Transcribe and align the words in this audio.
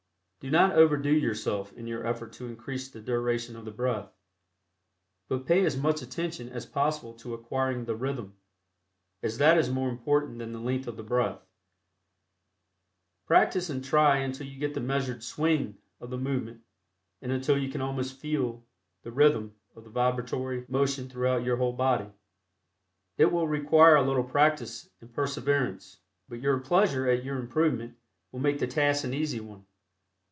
Do 0.41 0.49
not 0.49 0.73
overdo 0.73 1.11
yourself 1.13 1.71
in 1.73 1.85
your 1.85 2.03
effort 2.03 2.33
to 2.33 2.47
increase 2.47 2.89
the 2.89 2.99
duration 2.99 3.55
of 3.55 3.63
the 3.63 3.69
breath, 3.69 4.11
but 5.27 5.45
pay 5.45 5.63
as 5.67 5.77
much 5.77 6.01
attention 6.01 6.49
as 6.49 6.65
possible 6.65 7.13
to 7.19 7.35
acquiring 7.35 7.85
the 7.85 7.95
"rhythm," 7.95 8.35
as 9.21 9.37
that 9.37 9.55
is 9.59 9.69
more 9.69 9.87
important 9.87 10.39
than 10.39 10.51
the 10.51 10.59
length 10.59 10.87
of 10.87 10.97
the 10.97 11.03
breath. 11.03 11.45
Practice 13.27 13.69
and 13.69 13.83
try 13.83 14.17
until 14.17 14.47
you 14.47 14.57
get 14.57 14.73
the 14.73 14.79
measured 14.79 15.21
"swing" 15.23 15.77
of 15.99 16.09
the 16.09 16.17
movement, 16.17 16.63
and 17.21 17.31
until 17.31 17.55
you 17.55 17.69
can 17.71 17.81
almost 17.81 18.19
"feel" 18.19 18.65
the 19.03 19.11
rhythm 19.11 19.53
of 19.75 19.83
the 19.83 19.91
vibratory 19.91 20.65
motion 20.67 21.07
throughout 21.07 21.43
your 21.43 21.57
whole 21.57 21.73
body. 21.73 22.09
It 23.15 23.25
will 23.31 23.47
require 23.47 23.95
a 23.97 24.01
little 24.01 24.23
practice 24.23 24.89
and 25.01 25.13
perseverance, 25.13 25.99
but 26.27 26.41
your 26.41 26.57
pleasure 26.61 27.07
at 27.07 27.23
your 27.23 27.37
improvement 27.37 27.95
will 28.31 28.39
make 28.39 28.57
the 28.57 28.65
task 28.65 29.03
an 29.03 29.13
easy 29.13 29.39
one. 29.39 29.67